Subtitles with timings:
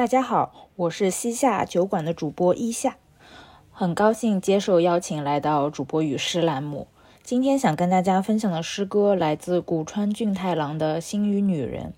[0.00, 2.96] 大家好，我是西夏酒馆的主播伊夏，
[3.70, 6.86] 很高兴接受邀请来到主播与诗栏目。
[7.22, 11.92] 今天想跟大家分享的诗歌来自古川俊太郎的《心与女人》。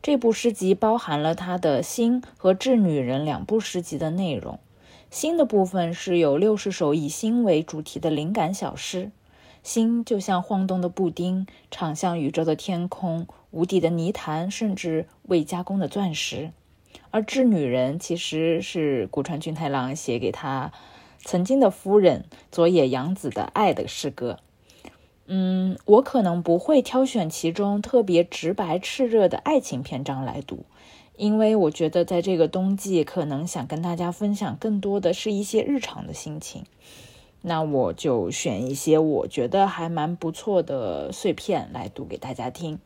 [0.00, 4.54] 这部诗集包含了他的《心》和《致女人》两部诗集的内容。
[5.10, 9.10] 《心》的部分是有六十首以心为主题的灵感小诗。
[9.64, 16.52] 心就像晃动的布丁，敞向宇宙的天空，无底的泥潭，甚至未加工的钻石。
[17.12, 20.72] 而《致女人》其实是古川俊太郎写给他
[21.20, 24.38] 曾经的夫人佐野洋子的爱的诗歌。
[25.26, 30.64] 嗯，我可能不会挑选其中特别直白炽热的爱情篇章来读，
[31.16, 36.64] 因为我觉得在这个冬季，可能想跟大家分享更多的是一些日常的心情。
[37.42, 42.78] 那我就选一些我觉得还蛮不错的碎片来读给大家听。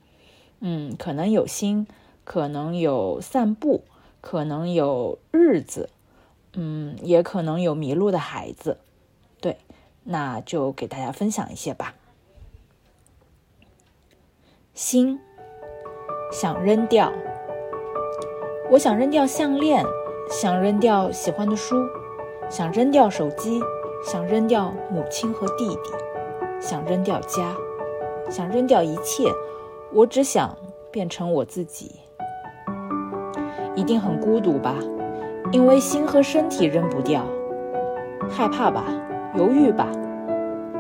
[0.61, 1.87] 嗯，可能有心，
[2.25, 3.85] 可能有散步，
[4.27, 5.89] 可能有日子，
[6.55, 8.79] 嗯，也可能有迷路的孩子。
[9.41, 9.59] 对，
[10.03, 11.95] 那就给大家分享一些吧。
[14.75, 15.21] 心
[16.33, 17.13] 想扔掉，
[18.73, 19.87] 我想扔掉项链，
[20.29, 21.77] 想扔掉喜欢的书，
[22.51, 23.61] 想扔掉手机。
[24.05, 25.91] 想扔掉母亲和弟弟，
[26.61, 27.57] 想扔掉家，
[28.29, 29.33] 想扔掉一切。
[29.93, 30.57] 我只想
[30.91, 31.93] 变成我自己。
[33.77, 34.75] 一定很孤独吧？
[35.53, 37.23] 因为心和身体扔不掉。
[38.29, 38.83] 害怕吧？
[39.37, 39.87] 犹豫吧？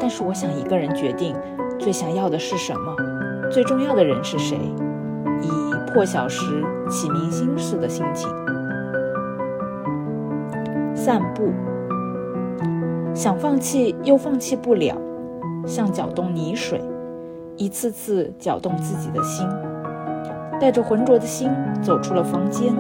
[0.01, 1.37] 但是我想一个人决定
[1.79, 2.97] 最想要的是什么，
[3.51, 4.59] 最重要的人是谁，
[5.41, 5.49] 以
[5.93, 8.29] 破晓时启明星似的心情
[10.95, 11.53] 散步。
[13.15, 14.95] 想放弃又放弃不了，
[15.65, 16.83] 像搅动泥水，
[17.57, 19.47] 一次次搅动自己的心。
[20.61, 21.51] 带着浑浊的心
[21.83, 22.75] 走出了房间。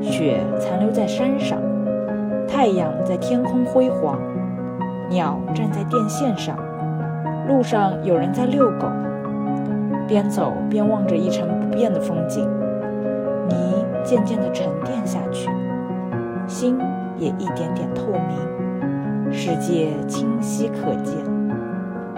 [0.00, 1.58] 雪残留在山上，
[2.48, 4.18] 太阳在天空辉煌，
[5.08, 6.56] 鸟站在电线上，
[7.46, 8.88] 路上有人在遛狗。
[10.08, 12.46] 边走边望着一成不变的风景，
[13.48, 13.56] 泥
[14.02, 15.48] 渐渐地沉淀下去，
[16.46, 16.76] 心
[17.16, 19.32] 也一点点透明。
[19.32, 21.14] 世界清晰可见，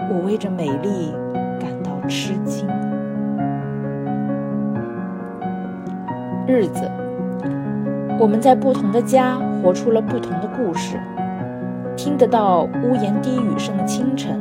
[0.09, 1.13] 我为这美丽
[1.59, 2.67] 感到吃惊。
[6.47, 6.89] 日子，
[8.19, 10.95] 我们在不同的家活出了不同的故事。
[11.97, 14.39] 听得到屋檐低语声的清晨，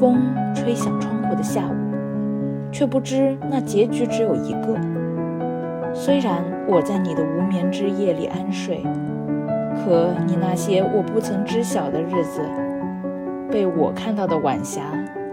[0.00, 0.20] 风
[0.54, 4.76] 吹响窗户的下午，却不知那结局只有一个。
[5.94, 8.84] 虽然我在你的无眠之夜里安睡。
[9.84, 12.42] 可你那些我不曾知晓的日子，
[13.50, 14.82] 被我看到的晚霞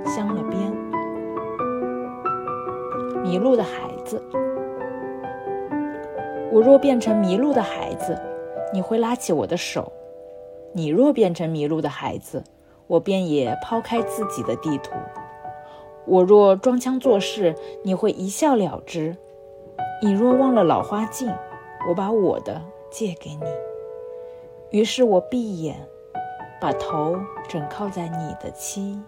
[0.05, 0.59] 镶了边。
[3.21, 3.69] 迷路的孩
[4.05, 4.21] 子，
[6.51, 8.19] 我若变成迷路的孩子，
[8.73, 9.83] 你会拉起我的手；
[10.73, 12.43] 你若变成迷路的孩子，
[12.87, 14.91] 我便也抛开自己的地图。
[16.05, 19.15] 我若装腔作势，你会一笑了之；
[20.01, 21.31] 你若忘了老花镜，
[21.87, 23.45] 我把我的借给你。
[24.71, 25.75] 于是我闭眼，
[26.59, 27.15] 把头
[27.47, 28.99] 枕靠在你的膝。